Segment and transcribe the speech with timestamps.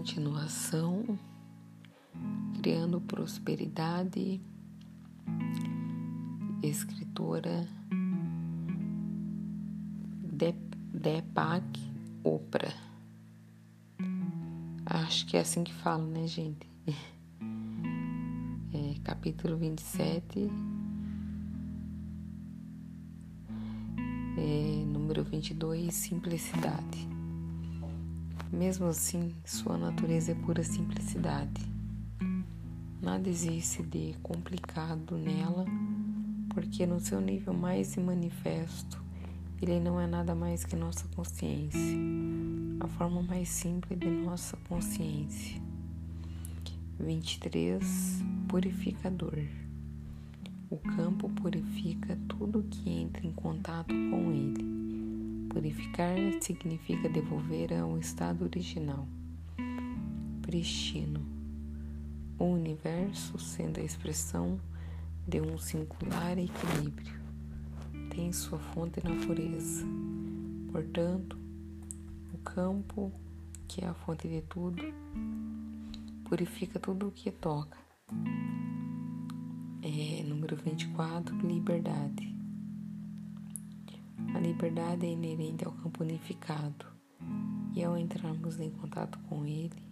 [0.00, 1.18] continuação,
[2.54, 4.40] criando prosperidade,
[6.62, 7.68] escritora
[10.94, 11.78] Deepak
[12.24, 12.72] Oprah.
[14.86, 16.66] Acho que é assim que fala, né, gente?
[18.72, 20.48] É, capítulo 27,
[24.38, 27.09] é, número 22, simplicidade.
[28.52, 31.64] Mesmo assim, sua natureza é pura simplicidade.
[33.00, 35.64] Nada existe de complicado nela,
[36.52, 39.00] porque no seu nível mais manifesto,
[39.62, 41.96] ele não é nada mais que nossa consciência,
[42.80, 45.62] a forma mais simples de nossa consciência.
[46.98, 49.38] 23 Purificador
[50.68, 54.89] O campo purifica tudo que entra em contato com ele
[55.50, 59.06] Purificar significa devolver ao estado original,
[60.40, 61.26] pristino.
[62.38, 64.60] O universo, sendo a expressão
[65.26, 67.20] de um singular equilíbrio,
[68.10, 69.84] tem sua fonte na pureza.
[70.70, 71.36] Portanto,
[72.32, 73.12] o campo,
[73.66, 74.82] que é a fonte de tudo,
[76.26, 77.76] purifica tudo o que toca.
[79.82, 82.39] É, número 24, liberdade.
[84.40, 86.86] A liberdade é inerente ao campo unificado,
[87.74, 89.82] e ao entrarmos em contato com ele,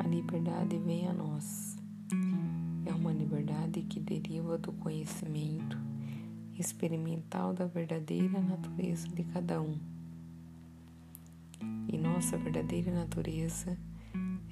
[0.00, 1.76] a liberdade vem a nós.
[2.84, 5.78] É uma liberdade que deriva do conhecimento
[6.58, 9.78] experimental da verdadeira natureza de cada um.
[11.86, 13.78] E nossa verdadeira natureza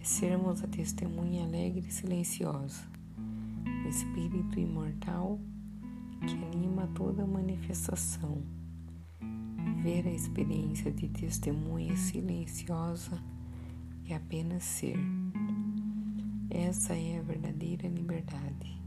[0.00, 2.86] é sermos a testemunha alegre e silenciosa,
[3.84, 5.40] o espírito imortal
[6.24, 8.61] que anima toda manifestação
[9.82, 13.20] Viver a experiência de testemunha silenciosa
[14.04, 14.96] e apenas ser.
[16.48, 18.80] Essa é a verdadeira liberdade,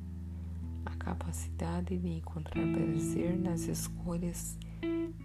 [0.86, 4.58] a capacidade de encontrar prazer nas escolhas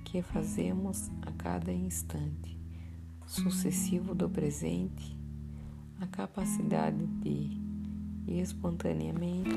[0.04, 2.58] que fazemos a cada instante.
[3.24, 5.16] Sucessivo do presente,
[6.00, 7.48] a capacidade de
[8.26, 9.50] espontaneamente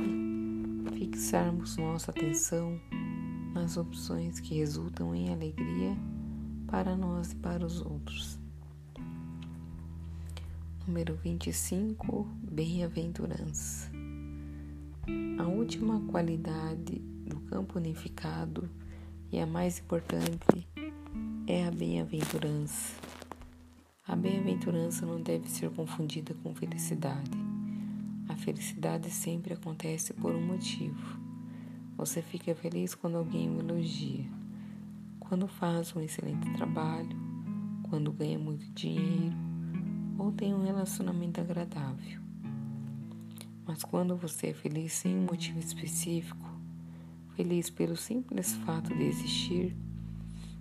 [0.93, 2.79] fixarmos nossa atenção
[3.53, 5.95] nas opções que resultam em alegria
[6.67, 8.39] para nós e para os outros.
[10.87, 13.91] Número 25, bem-aventurança.
[15.39, 18.69] A última qualidade do campo unificado
[19.31, 20.67] e a mais importante
[21.47, 22.93] é a bem-aventurança.
[24.07, 27.31] A bem-aventurança não deve ser confundida com felicidade.
[28.27, 31.22] A felicidade sempre acontece por um motivo.
[31.95, 34.25] Você fica feliz quando alguém o elogia,
[35.19, 37.15] quando faz um excelente trabalho,
[37.83, 39.35] quando ganha muito dinheiro
[40.17, 42.19] ou tem um relacionamento agradável.
[43.65, 46.45] Mas quando você é feliz sem um motivo específico,
[47.35, 49.77] feliz pelo simples fato de existir,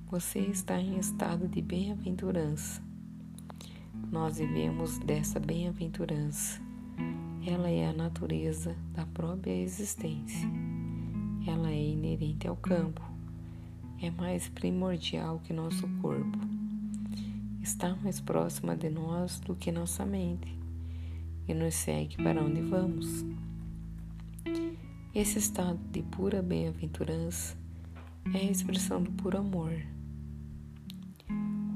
[0.06, 2.82] você está em estado de bem-aventurança.
[4.10, 6.60] Nós vivemos dessa bem-aventurança.
[7.46, 10.48] Ela é a natureza da própria existência
[11.46, 13.02] ela é inerente ao campo,
[14.00, 16.38] é mais primordial que nosso corpo,
[17.60, 20.56] está mais próxima de nós do que nossa mente
[21.48, 23.24] e nos segue para onde vamos.
[25.14, 27.56] Esse estado de pura bem-aventurança
[28.32, 29.72] é a expressão do puro amor.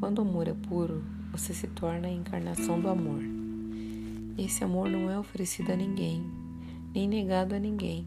[0.00, 3.22] Quando o amor é puro, você se torna a encarnação do amor.
[4.38, 6.25] Esse amor não é oferecido a ninguém,
[6.94, 8.06] nem negado a ninguém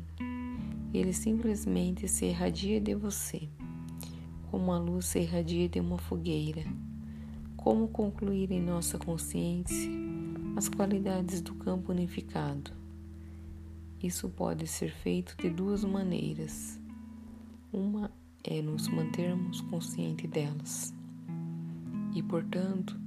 [0.94, 3.48] ele simplesmente se irradia de você,
[4.50, 6.64] como a luz se irradia de uma fogueira.
[7.56, 9.92] Como concluir em nossa consciência
[10.56, 12.72] as qualidades do campo unificado?
[14.02, 16.80] Isso pode ser feito de duas maneiras.
[17.72, 18.10] Uma
[18.44, 20.94] é nos mantermos conscientes delas.
[22.16, 23.00] E, portanto,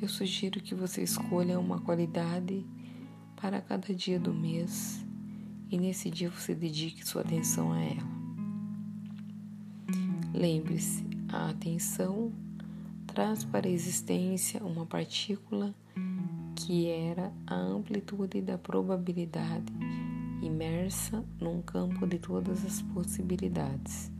[0.00, 2.64] eu sugiro que você escolha uma qualidade
[3.34, 5.04] para cada dia do mês
[5.70, 8.18] e nesse dia você dedique sua atenção a ela.
[10.32, 12.32] Lembre-se, a atenção
[13.06, 15.74] traz para a existência uma partícula
[16.54, 19.72] que era a amplitude da probabilidade
[20.42, 24.10] imersa num campo de todas as possibilidades.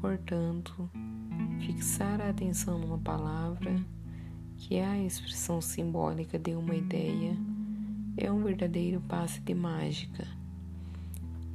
[0.00, 0.88] Portanto,
[1.58, 3.84] fixar a atenção numa palavra,
[4.58, 7.36] que é a expressão simbólica de uma ideia,
[8.16, 10.35] é um verdadeiro passe de mágica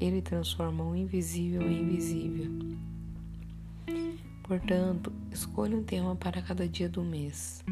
[0.01, 2.51] ele transforma o invisível em visível.
[4.43, 7.63] Portanto, escolha um tema para cada dia do mês.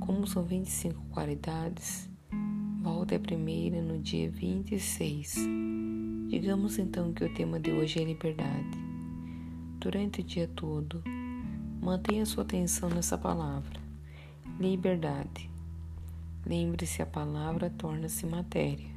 [0.00, 2.10] Como são 25 qualidades,
[2.82, 5.36] volte a primeira no dia 26.
[6.28, 8.78] Digamos então que o tema de hoje é liberdade.
[9.78, 11.02] Durante o dia todo,
[11.80, 13.80] mantenha sua atenção nessa palavra.
[14.58, 15.48] Liberdade.
[16.44, 18.91] Lembre-se, a palavra torna-se matéria.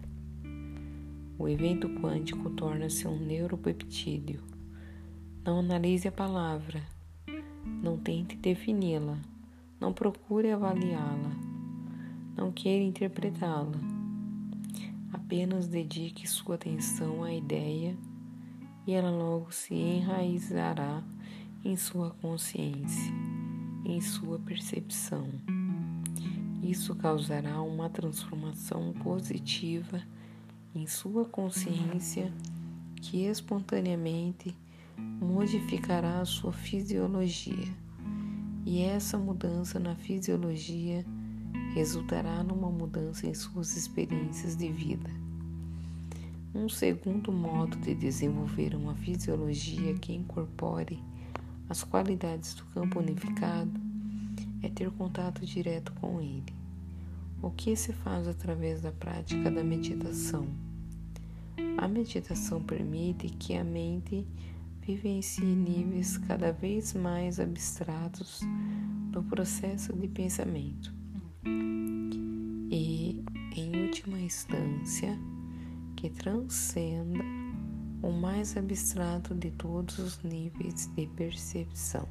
[1.37, 4.41] O evento quântico torna-se um neuropeptídeo.
[5.43, 6.81] Não analise a palavra,
[7.83, 9.17] não tente defini-la,
[9.79, 11.31] não procure avaliá-la,
[12.37, 13.77] não queira interpretá-la.
[15.11, 17.97] Apenas dedique sua atenção à ideia
[18.88, 21.03] e ela logo se enraizará
[21.65, 23.13] em sua consciência,
[23.83, 25.27] em sua percepção.
[26.63, 30.01] Isso causará uma transformação positiva
[30.75, 32.31] em sua consciência
[32.98, 34.54] que espontaneamente
[34.98, 37.74] modificará a sua fisiologia.
[38.66, 41.06] E essa mudança na fisiologia
[41.74, 45.10] resultará numa mudança em suas experiências de vida.
[46.54, 51.01] Um segundo modo de desenvolver uma fisiologia que incorpore
[51.69, 53.72] as qualidades do campo unificado
[54.62, 56.54] é ter contato direto com ele,
[57.42, 60.64] o que se faz através da prática da meditação.
[61.77, 64.27] A meditação permite que a mente
[64.81, 68.41] vivencie níveis cada vez mais abstratos
[69.11, 70.93] no processo de pensamento
[72.69, 73.23] e,
[73.55, 75.17] em última instância,
[75.95, 77.23] que transcenda
[78.01, 82.07] o mais abstrato de todos os níveis de percepção.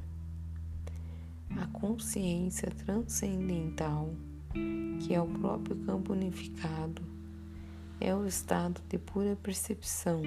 [1.57, 4.13] A consciência transcendental,
[4.99, 7.14] que é o próprio campo unificado
[7.99, 10.21] é o estado de pura percepção,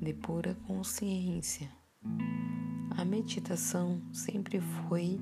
[0.00, 1.70] de pura consciência.
[2.96, 5.20] A meditação sempre foi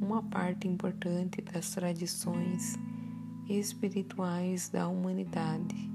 [0.00, 2.76] uma parte importante das tradições
[3.48, 5.90] espirituais da humanidade.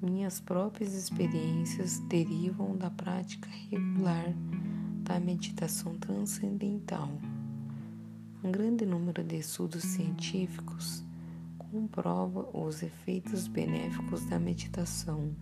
[0.00, 4.32] Minhas próprias experiências derivam da prática regular
[5.02, 7.10] da meditação transcendental.
[8.42, 11.05] Um grande número de estudos científicos
[11.70, 15.34] comprova os efeitos benéficos da meditação.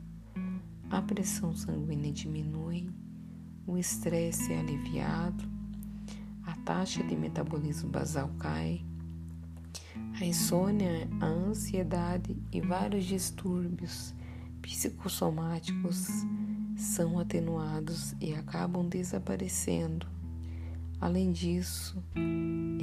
[0.91, 2.91] A pressão sanguínea diminui,
[3.67, 5.45] o estresse é aliviado,
[6.45, 8.85] a taxa de metabolismo basal cai,
[10.21, 14.15] a insônia, a ansiedade e vários distúrbios
[14.63, 16.07] psicossomáticos
[16.77, 20.14] são atenuados e acabam desaparecendo.
[21.01, 22.03] Além disso,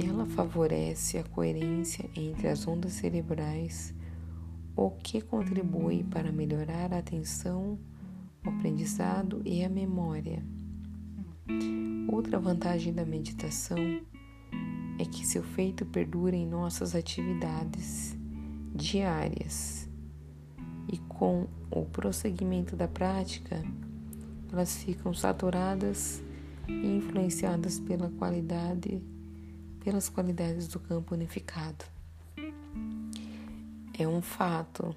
[0.02, 3.94] ela favorece a coerência entre as ondas cerebrais,
[4.76, 7.78] o que contribui para melhorar a atenção,
[8.44, 10.44] o aprendizado e a memória.
[12.08, 13.78] Outra vantagem da meditação
[14.98, 18.16] é que seu feito perdura em nossas atividades
[18.74, 19.88] diárias
[20.88, 23.62] e com o prosseguimento da prática,
[24.52, 26.22] elas ficam saturadas
[26.68, 29.02] influenciadas pela qualidade,
[29.80, 31.84] pelas qualidades do campo unificado.
[33.98, 34.94] É um fato,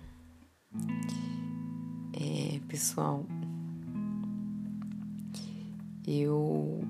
[2.13, 3.25] é, pessoal.
[6.07, 6.81] Eu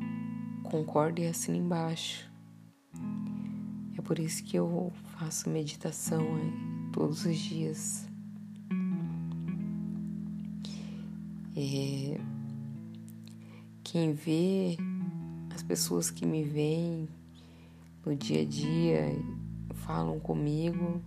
[0.63, 2.29] concordo e assino embaixo.
[3.97, 8.07] É por isso que eu faço meditação é, todos os dias.
[13.95, 14.75] Quem vê,
[15.55, 17.07] as pessoas que me veem
[18.05, 19.17] no dia a dia,
[19.75, 21.01] falam comigo,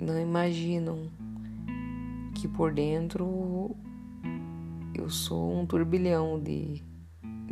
[0.00, 1.10] não imaginam
[2.36, 3.74] que por dentro
[4.94, 6.80] eu sou um turbilhão de,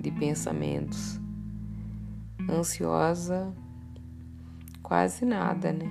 [0.01, 1.19] de pensamentos.
[2.49, 3.53] Ansiosa,
[4.81, 5.89] quase nada, né?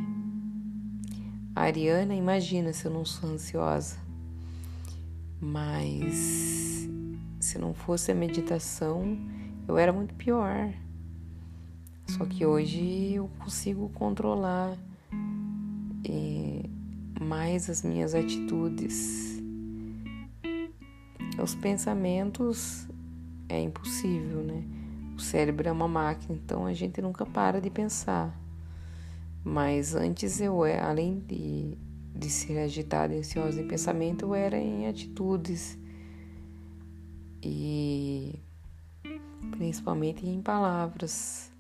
[1.53, 3.97] A Ariana imagina se eu não sou ansiosa.
[5.41, 6.72] Mas
[7.53, 9.15] se não fosse a meditação,
[9.67, 10.73] eu era muito pior.
[12.07, 14.75] Só que hoje eu consigo controlar
[16.03, 16.63] eh,
[17.21, 19.39] mais as minhas atitudes.
[21.41, 22.87] Os pensamentos
[23.47, 24.63] é impossível, né?
[25.15, 28.35] O cérebro é uma máquina, então a gente nunca para de pensar.
[29.43, 31.77] Mas antes eu, é, além de,
[32.15, 35.77] de ser agitada e ansiosa em pensamento, eu era em atitudes
[37.43, 38.39] e
[39.51, 41.51] principalmente em palavras.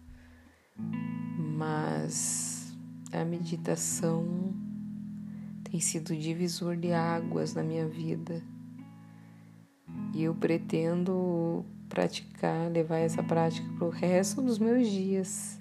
[1.57, 2.75] Mas
[3.11, 4.53] a meditação
[5.63, 8.41] tem sido divisor de águas na minha vida
[10.13, 15.59] e eu pretendo praticar, levar essa prática para o resto dos meus dias.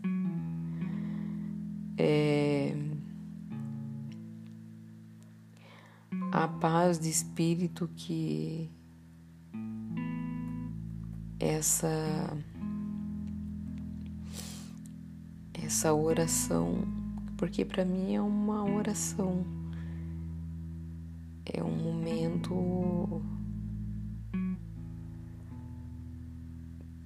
[1.97, 2.75] É...
[6.31, 8.71] A paz de espírito que
[11.43, 11.89] essa
[15.65, 16.85] essa oração,
[17.37, 19.45] porque para mim é uma oração,
[21.45, 23.23] é um momento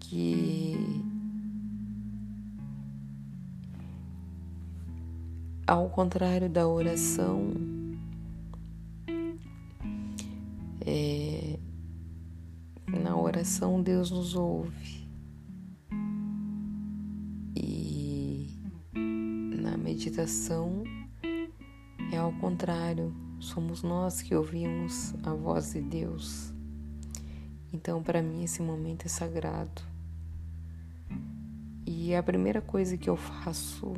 [0.00, 0.76] que
[5.66, 7.75] ao contrário da oração,
[13.56, 15.06] oração Deus nos ouve.
[19.78, 20.82] meditação
[22.12, 26.52] é ao contrário, somos nós que ouvimos a voz de Deus.
[27.72, 29.80] Então, para mim, esse momento é sagrado.
[31.86, 33.92] E a primeira coisa que eu faço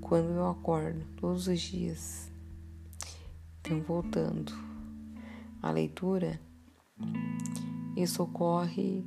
[0.00, 2.32] quando eu acordo, todos os dias.
[3.60, 4.52] Então, voltando
[5.62, 6.40] à leitura,
[7.96, 9.04] isso ocorre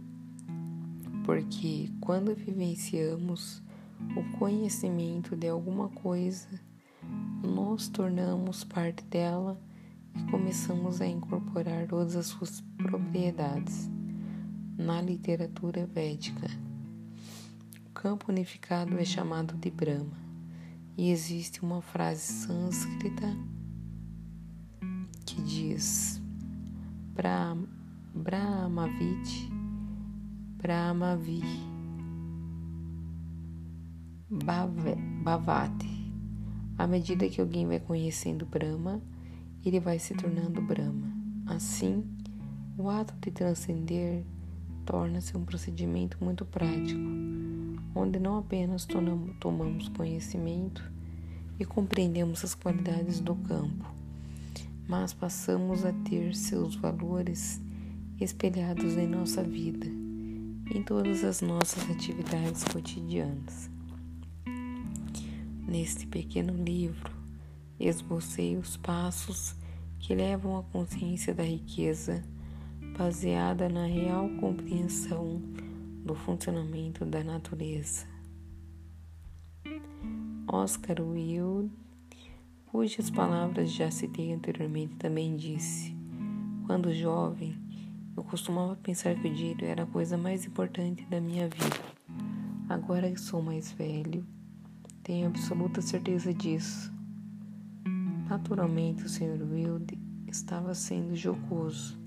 [1.26, 3.62] porque quando vivenciamos
[4.18, 6.50] o conhecimento de alguma coisa,
[7.42, 9.62] nos tornamos parte dela
[10.16, 13.90] e começamos a incorporar todas as suas propriedades.
[14.78, 16.48] Na literatura védica,
[17.86, 20.18] o campo unificado é chamado de Brahma
[20.98, 23.38] e existe uma frase sânscrita
[25.26, 26.22] que diz
[28.14, 29.50] Brahmavit
[30.58, 31.42] Brahmavi
[35.24, 36.14] Bhavati.
[36.78, 39.02] À medida que alguém vai conhecendo Brahma,
[39.66, 41.08] ele vai se tornando Brahma.
[41.48, 42.04] Assim,
[42.78, 44.24] o ato de transcender
[44.86, 47.00] torna-se um procedimento muito prático,
[47.96, 48.86] onde não apenas
[49.40, 50.84] tomamos conhecimento
[51.60, 53.86] e compreendemos as qualidades do campo,
[54.88, 57.62] mas passamos a ter seus valores
[58.24, 63.70] espelhados em nossa vida, em todas as nossas atividades cotidianas.
[65.68, 67.12] Neste pequeno livro,
[67.80, 69.56] esbocei os passos
[70.00, 72.24] que levam à consciência da riqueza,
[72.98, 75.42] baseada na real compreensão
[76.06, 78.06] do funcionamento da natureza.
[80.48, 81.72] Oscar Wilde,
[82.66, 85.96] cujas palavras já citei anteriormente, também disse:
[86.68, 87.56] Quando jovem,
[88.16, 91.80] eu costumava pensar que o dinheiro era a coisa mais importante da minha vida.
[92.68, 94.26] Agora que sou mais velho,
[95.04, 96.92] tenho absoluta certeza disso.
[98.30, 99.42] Naturalmente, o Sr.
[99.44, 102.00] Wilde estava sendo jocoso,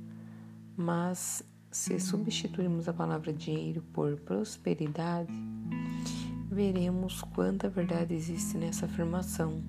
[0.77, 5.33] mas se substituirmos a palavra dinheiro por prosperidade,
[6.51, 9.63] veremos quanta verdade existe nessa afirmação.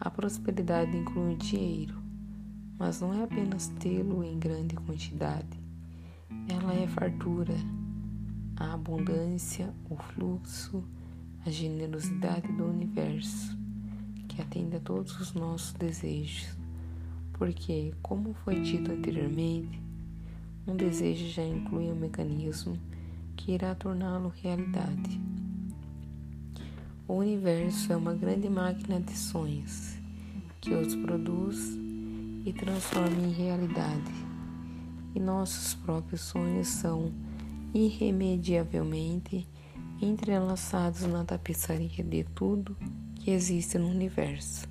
[0.00, 2.02] A prosperidade inclui dinheiro,
[2.78, 5.58] mas não é apenas tê-lo em grande quantidade.
[6.48, 7.54] Ela é fartura,
[8.56, 10.84] a abundância, o fluxo,
[11.46, 13.56] a generosidade do universo,
[14.28, 16.56] que atende a todos os nossos desejos,
[17.34, 19.80] porque, como foi dito anteriormente,
[20.66, 22.78] um desejo já inclui um mecanismo
[23.36, 25.20] que irá torná-lo realidade.
[27.06, 29.98] O universo é uma grande máquina de sonhos
[30.60, 31.83] que os produz
[32.44, 34.12] e transforma em realidade.
[35.14, 37.12] E nossos próprios sonhos são
[37.72, 39.48] irremediavelmente
[40.00, 42.76] entrelaçados na tapeçaria de tudo
[43.16, 44.68] que existe no universo.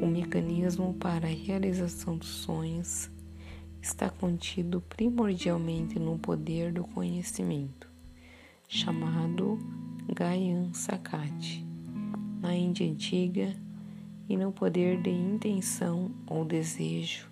[0.00, 3.10] O mecanismo para a realização dos sonhos
[3.82, 7.88] está contido primordialmente no poder do conhecimento,
[8.68, 9.58] chamado
[10.14, 11.66] Gayan Sakati,
[12.40, 13.54] na Índia Antiga,
[14.30, 17.28] e no poder de intenção ou desejo,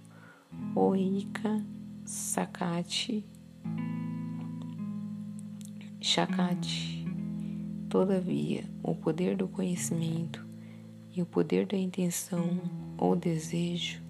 [0.75, 1.65] Oika
[2.05, 3.25] Sakati.
[6.01, 7.07] Shakati.
[7.89, 10.45] Todavia, o poder do conhecimento
[11.15, 12.61] e o poder da intenção
[12.99, 14.03] ou desejo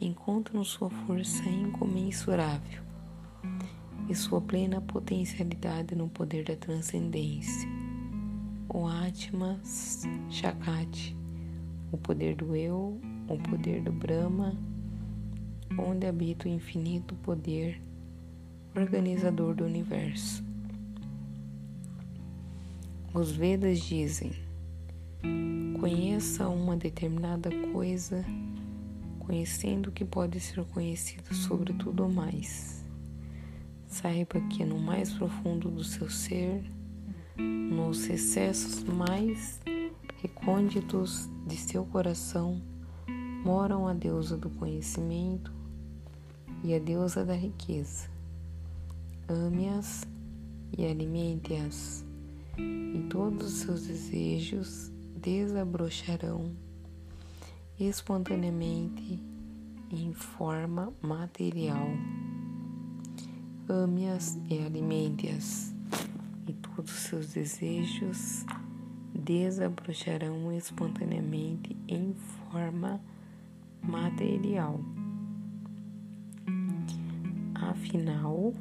[0.00, 2.82] encontram sua força incomensurável
[4.08, 7.68] e sua plena potencialidade no poder da transcendência.
[8.68, 9.60] O Atma
[10.28, 11.19] Shakati,
[11.92, 14.56] o poder do eu, o poder do Brahma,
[15.78, 17.80] onde habita o infinito poder
[18.74, 20.44] organizador do universo.
[23.12, 24.32] Os Vedas dizem:
[25.80, 28.24] conheça uma determinada coisa,
[29.18, 32.84] conhecendo que pode ser conhecido sobre tudo mais.
[33.86, 36.62] Saiba que no mais profundo do seu ser,
[37.36, 39.60] nos recessos mais
[40.22, 42.62] recônditos de seu coração
[43.44, 45.52] moram a deusa do conhecimento
[46.62, 48.08] e a deusa da riqueza.
[49.28, 50.06] Ame-as
[50.78, 52.04] e alimente-as,
[52.56, 56.52] e todos os seus desejos desabrocharão
[57.78, 59.20] espontaneamente
[59.90, 61.88] em forma material.
[63.68, 65.74] Ame-as e alimente-as
[66.46, 68.44] e todos seus desejos
[69.24, 73.00] desabrocharão espontaneamente em forma
[73.82, 74.80] material.
[77.54, 78.54] Afinal,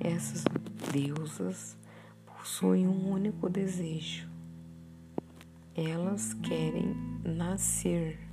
[0.00, 0.44] essas
[0.92, 1.76] deusas
[2.24, 4.28] possuem um único desejo.
[5.74, 8.26] Elas querem nascer.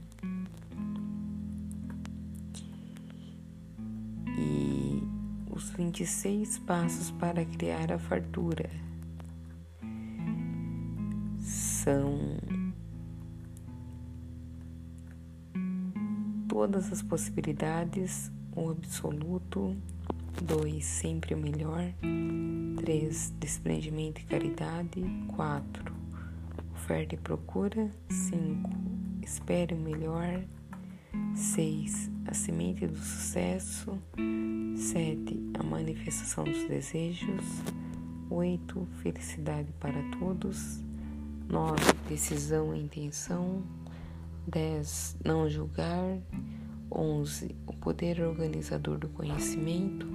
[5.64, 8.70] os 26 passos para criar a fartura.
[11.84, 12.38] São
[16.48, 19.76] todas as possibilidades, o absoluto.
[20.42, 20.86] 2.
[20.86, 21.94] Sempre o melhor.
[22.78, 23.34] 3.
[23.38, 25.04] Desprendimento e caridade.
[25.36, 25.94] 4.
[26.74, 27.92] Oferta e procura.
[28.10, 28.70] 5.
[29.22, 30.42] Espere o melhor.
[31.36, 32.10] 6.
[32.28, 34.00] A semente do sucesso.
[34.78, 35.52] 7.
[35.60, 37.44] A manifestação dos desejos.
[38.30, 38.88] 8.
[39.02, 40.83] Felicidade para todos.
[41.54, 41.76] 9.
[42.10, 43.62] Decisão e intenção.
[44.48, 45.18] 10.
[45.24, 46.18] Não julgar.
[46.92, 47.56] 11.
[47.68, 50.08] O poder organizador do conhecimento.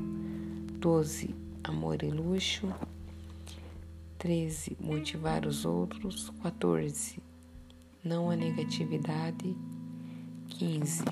[0.81, 1.37] 12.
[1.63, 2.67] Amor e luxo.
[4.19, 4.77] 13.
[4.81, 6.29] Motivar os outros.
[6.43, 7.23] 14.
[8.03, 9.57] Não a negatividade.
[10.49, 11.05] 15.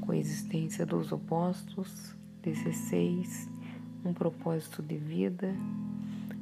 [0.00, 2.16] Coexistência dos opostos.
[2.42, 3.50] 16.
[4.02, 5.54] Um propósito de vida.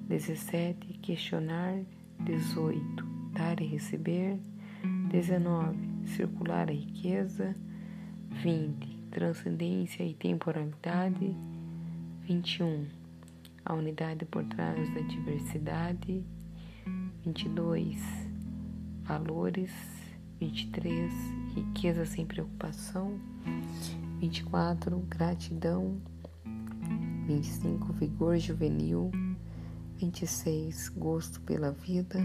[0.06, 0.94] 17.
[1.02, 1.82] Questionar.
[2.24, 3.04] 18.
[3.32, 4.38] Dar e receber.
[5.10, 5.76] 19.
[6.06, 7.56] Circular a riqueza.
[8.30, 8.98] 20.
[9.10, 11.36] Transcendência e temporalidade.
[12.22, 12.86] 21.
[13.64, 16.24] A unidade por trás da diversidade.
[17.24, 17.98] 22.
[19.02, 19.72] Valores.
[20.38, 21.12] 23.
[21.54, 23.18] Riqueza sem preocupação.
[24.18, 24.98] 24.
[25.08, 26.00] Gratidão.
[27.26, 27.92] 25.
[27.92, 29.10] Vigor juvenil.
[30.00, 30.88] 26.
[30.96, 32.18] Gosto pela vida.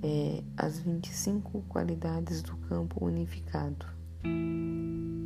[0.00, 3.84] É, as 25 qualidades do campo unificado.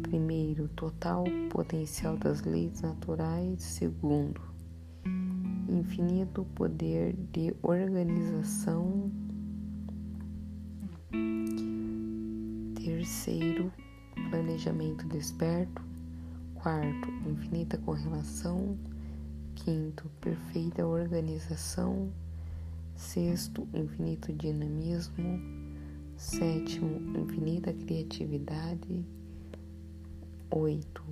[0.02, 3.62] Primeiro, total potencial das leis naturais.
[3.62, 4.40] Segundo,
[5.68, 9.10] infinito poder de organização
[12.74, 13.72] Terceiro,
[14.30, 15.82] planejamento desperto.
[16.54, 18.76] Quarto, infinita correlação.
[19.54, 22.10] Quinto, perfeita organização.
[22.96, 25.40] Sexto, infinito dinamismo.
[26.16, 29.04] Sétimo, infinita criatividade.
[30.50, 31.04] Oito,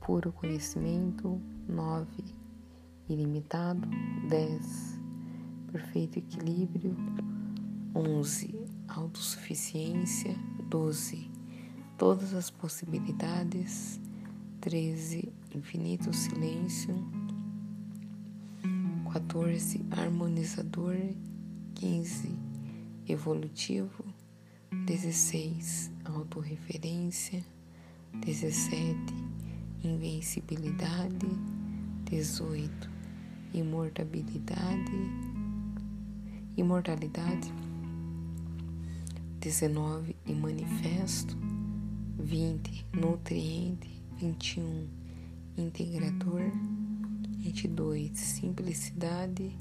[0.00, 1.40] puro conhecimento.
[1.68, 2.24] Nove,
[3.08, 3.88] ilimitado.
[4.28, 4.98] Dez,
[5.72, 6.96] perfeito equilíbrio.
[7.94, 8.54] Onze,
[8.88, 10.34] autossuficiência.
[10.68, 11.30] Doze,
[11.96, 14.00] todas as possibilidades.
[14.60, 15.30] 13.
[15.54, 16.94] Infinito Silêncio.
[19.14, 19.80] 14.
[19.92, 20.96] Harmonizador.
[21.76, 22.36] 15.
[23.08, 24.04] Evolutivo.
[24.88, 25.92] 16.
[26.04, 27.44] Autorreferência.
[28.12, 28.98] 17.
[29.84, 31.28] Invencibilidade.
[32.10, 32.90] 18.
[33.52, 34.92] Imortabilidade.
[36.56, 37.52] Imortalidade.
[39.38, 40.16] 19.
[40.26, 41.36] E manifesto.
[42.18, 42.84] 20.
[42.92, 44.02] Nutriente.
[44.18, 44.88] 21.
[45.56, 46.50] Integrador.
[47.44, 48.18] 22.
[48.18, 49.54] Simplicidade.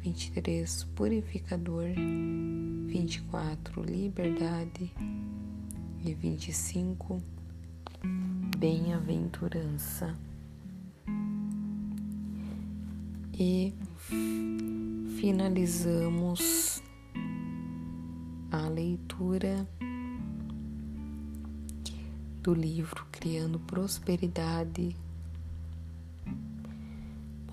[0.00, 0.84] 23.
[0.94, 1.86] Purificador.
[2.86, 3.82] 24.
[3.82, 4.92] Liberdade.
[6.04, 7.20] E 25.
[8.56, 10.16] Bem-aventurança.
[13.36, 13.74] E
[15.18, 16.80] finalizamos
[18.52, 19.68] a leitura
[22.40, 24.96] do livro Criando Prosperidade.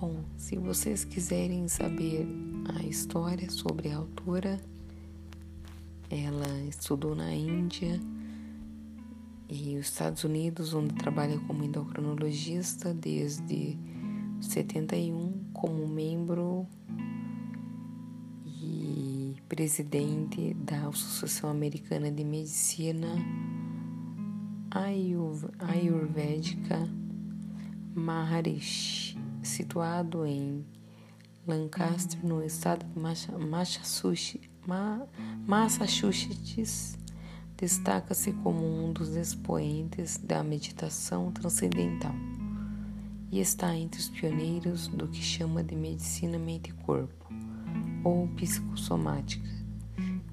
[0.02, 2.26] Bom, se vocês quiserem saber
[2.76, 4.60] a história sobre a autora,
[6.10, 8.00] ela estudou na Índia
[9.48, 13.78] e os Estados Unidos, onde trabalha como endocrinologista desde
[14.40, 16.66] 71 como membro
[18.44, 23.06] e presidente da Associação Americana de Medicina
[25.60, 26.88] Ayurvédica
[27.94, 30.64] Maharishi, situado em
[31.46, 33.00] Lancaster, no estado de
[35.46, 36.96] Massachusetts,
[37.56, 42.14] destaca-se como um dos expoentes da meditação transcendental
[43.30, 47.32] e está entre os pioneiros do que chama de medicina mente-corpo
[48.04, 49.48] ou psicossomática,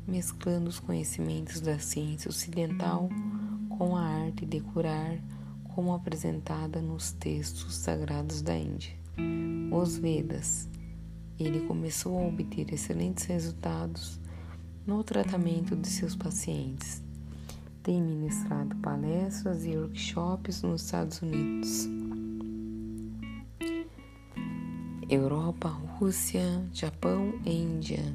[0.06, 3.10] mesclando os conhecimentos da ciência ocidental
[3.70, 5.18] com a arte de curar,
[5.74, 8.99] como apresentada nos textos sagrados da Índia,
[9.72, 10.68] os Vedas.
[11.40, 14.20] Ele começou a obter excelentes resultados
[14.86, 17.02] no tratamento de seus pacientes.
[17.82, 21.88] Tem ministrado palestras e workshops nos Estados Unidos.
[25.10, 28.14] Europa, Rússia, Japão e Índia.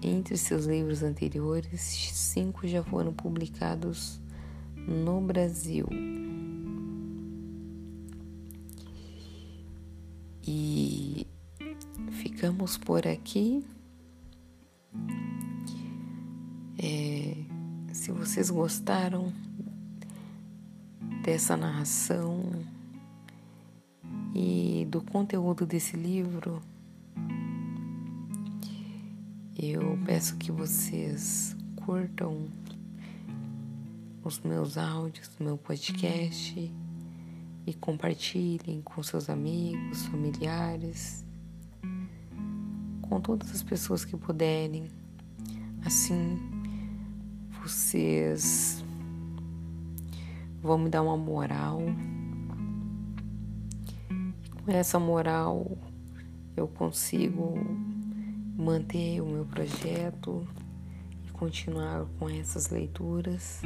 [0.00, 4.20] Entre seus livros anteriores, cinco já foram publicados
[4.76, 5.86] no Brasil.
[10.50, 11.26] E
[12.10, 13.62] ficamos por aqui.
[16.78, 17.36] É,
[17.92, 19.30] se vocês gostaram
[21.22, 22.50] dessa narração,
[24.34, 26.62] e do conteúdo desse livro,
[29.54, 32.48] eu peço que vocês curtam
[34.24, 36.72] os meus áudios, meu podcast
[37.68, 41.22] e compartilhem com seus amigos, familiares,
[43.02, 44.88] com todas as pessoas que puderem.
[45.84, 46.38] Assim,
[47.62, 48.82] vocês
[50.62, 51.82] vão me dar uma moral
[54.66, 55.78] essa moral
[56.54, 57.54] eu consigo
[58.56, 60.46] manter o meu projeto
[61.26, 63.62] e continuar com essas leituras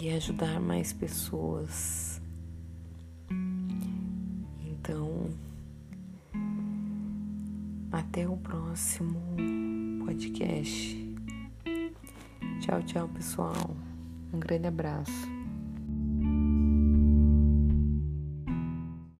[0.00, 2.20] e ajudar mais pessoas.
[4.64, 5.30] Então,
[7.90, 9.20] até o próximo
[10.04, 10.96] podcast.
[12.60, 13.76] Tchau, tchau, pessoal.
[14.32, 15.37] Um grande abraço.